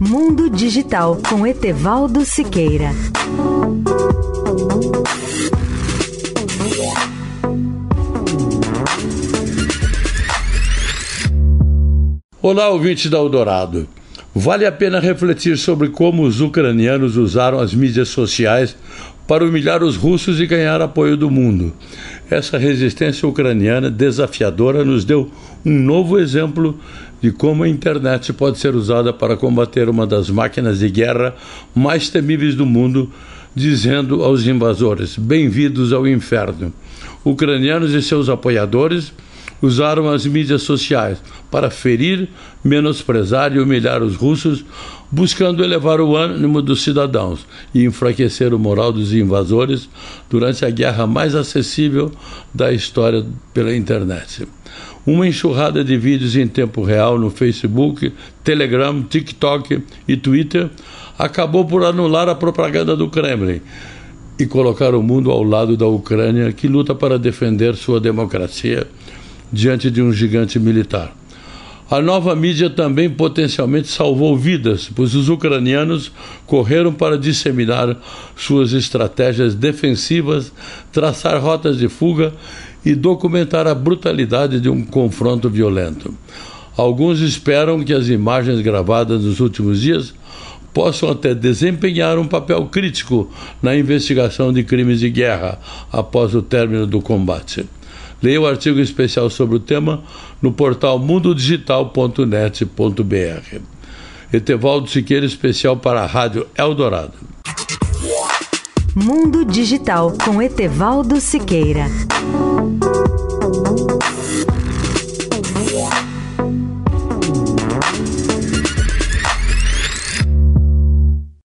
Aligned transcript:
Mundo 0.00 0.48
Digital 0.48 1.18
com 1.28 1.44
Etevaldo 1.44 2.24
Siqueira. 2.24 2.90
Olá, 12.40 12.68
ouvinte 12.68 13.08
da 13.08 13.18
Eldorado. 13.18 13.88
Vale 14.40 14.64
a 14.64 14.70
pena 14.70 15.00
refletir 15.00 15.58
sobre 15.58 15.88
como 15.88 16.22
os 16.22 16.40
ucranianos 16.40 17.16
usaram 17.16 17.58
as 17.58 17.74
mídias 17.74 18.08
sociais 18.10 18.76
para 19.26 19.44
humilhar 19.44 19.82
os 19.82 19.96
russos 19.96 20.38
e 20.38 20.46
ganhar 20.46 20.80
apoio 20.80 21.16
do 21.16 21.28
mundo. 21.28 21.72
Essa 22.30 22.56
resistência 22.56 23.28
ucraniana 23.28 23.90
desafiadora 23.90 24.84
nos 24.84 25.04
deu 25.04 25.28
um 25.66 25.72
novo 25.72 26.20
exemplo 26.20 26.78
de 27.20 27.32
como 27.32 27.64
a 27.64 27.68
internet 27.68 28.32
pode 28.32 28.58
ser 28.58 28.76
usada 28.76 29.12
para 29.12 29.36
combater 29.36 29.88
uma 29.88 30.06
das 30.06 30.30
máquinas 30.30 30.78
de 30.78 30.88
guerra 30.88 31.34
mais 31.74 32.08
temíveis 32.08 32.54
do 32.54 32.64
mundo, 32.64 33.10
dizendo 33.56 34.22
aos 34.22 34.46
invasores: 34.46 35.18
bem-vindos 35.18 35.92
ao 35.92 36.06
inferno. 36.06 36.72
Ucranianos 37.24 37.92
e 37.92 38.00
seus 38.00 38.28
apoiadores 38.28 39.12
usaram 39.60 40.08
as 40.08 40.26
mídias 40.26 40.62
sociais 40.62 41.18
para 41.50 41.70
ferir, 41.70 42.28
menosprezar 42.62 43.54
e 43.54 43.58
humilhar 43.58 44.02
os 44.02 44.16
russos, 44.16 44.64
buscando 45.10 45.64
elevar 45.64 46.00
o 46.00 46.16
ânimo 46.16 46.60
dos 46.60 46.82
cidadãos 46.82 47.46
e 47.74 47.84
enfraquecer 47.84 48.52
o 48.52 48.58
moral 48.58 48.92
dos 48.92 49.12
invasores 49.12 49.88
durante 50.28 50.64
a 50.64 50.70
guerra 50.70 51.06
mais 51.06 51.34
acessível 51.34 52.12
da 52.52 52.72
história 52.72 53.24
pela 53.52 53.74
internet. 53.74 54.46
Uma 55.06 55.26
enxurrada 55.26 55.82
de 55.82 55.96
vídeos 55.96 56.36
em 56.36 56.46
tempo 56.46 56.82
real 56.82 57.18
no 57.18 57.30
Facebook, 57.30 58.12
Telegram, 58.44 59.02
TikTok 59.02 59.82
e 60.06 60.16
Twitter 60.16 60.68
acabou 61.18 61.64
por 61.64 61.82
anular 61.82 62.28
a 62.28 62.34
propaganda 62.34 62.94
do 62.94 63.08
Kremlin 63.08 63.62
e 64.38 64.46
colocar 64.46 64.94
o 64.94 65.02
mundo 65.02 65.30
ao 65.30 65.42
lado 65.42 65.76
da 65.76 65.86
Ucrânia, 65.86 66.52
que 66.52 66.68
luta 66.68 66.94
para 66.94 67.18
defender 67.18 67.74
sua 67.74 67.98
democracia 67.98 68.86
diante 69.52 69.90
de 69.90 70.02
um 70.02 70.12
gigante 70.12 70.58
militar. 70.58 71.14
A 71.90 72.02
nova 72.02 72.36
mídia 72.36 72.68
também 72.68 73.08
potencialmente 73.08 73.88
salvou 73.88 74.36
vidas, 74.36 74.90
pois 74.94 75.14
os 75.14 75.30
ucranianos 75.30 76.12
correram 76.46 76.92
para 76.92 77.16
disseminar 77.16 77.96
suas 78.36 78.74
estratégias 78.74 79.54
defensivas, 79.54 80.52
traçar 80.92 81.40
rotas 81.40 81.78
de 81.78 81.88
fuga 81.88 82.34
e 82.84 82.94
documentar 82.94 83.66
a 83.66 83.74
brutalidade 83.74 84.60
de 84.60 84.68
um 84.68 84.84
confronto 84.84 85.48
violento. 85.48 86.14
Alguns 86.76 87.20
esperam 87.20 87.82
que 87.82 87.94
as 87.94 88.08
imagens 88.08 88.60
gravadas 88.60 89.24
nos 89.24 89.40
últimos 89.40 89.80
dias 89.80 90.12
possam 90.74 91.10
até 91.10 91.34
desempenhar 91.34 92.18
um 92.18 92.26
papel 92.26 92.66
crítico 92.66 93.30
na 93.62 93.74
investigação 93.74 94.52
de 94.52 94.62
crimes 94.62 95.00
de 95.00 95.08
guerra 95.08 95.58
após 95.90 96.34
o 96.34 96.42
término 96.42 96.86
do 96.86 97.00
combate. 97.00 97.66
Leia 98.22 98.40
o 98.40 98.46
artigo 98.46 98.78
especial 98.80 99.28
sobre 99.30 99.56
o 99.56 99.60
tema 99.60 100.02
no 100.42 100.52
portal 100.52 100.98
mundodigital.net.br. 100.98 103.60
Etevaldo 104.32 104.88
Siqueira, 104.88 105.24
especial 105.24 105.76
para 105.76 106.02
a 106.02 106.06
Rádio 106.06 106.46
Eldorado. 106.56 107.14
Mundo 108.94 109.44
Digital 109.44 110.12
com 110.24 110.42
Etevaldo 110.42 111.20
Siqueira. 111.20 111.86